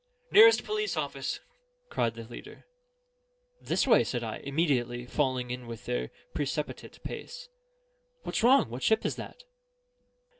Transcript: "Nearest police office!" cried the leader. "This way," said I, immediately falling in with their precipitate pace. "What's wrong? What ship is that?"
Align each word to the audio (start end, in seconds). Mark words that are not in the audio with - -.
"Nearest 0.31 0.63
police 0.63 0.97
office!" 0.97 1.41
cried 1.89 2.15
the 2.15 2.23
leader. 2.23 2.65
"This 3.61 3.85
way," 3.85 4.03
said 4.03 4.23
I, 4.23 4.37
immediately 4.37 5.05
falling 5.05 5.51
in 5.51 5.67
with 5.67 5.85
their 5.85 6.09
precipitate 6.33 6.99
pace. 7.03 7.49
"What's 8.23 8.41
wrong? 8.41 8.71
What 8.71 8.81
ship 8.81 9.05
is 9.05 9.15
that?" 9.17 9.43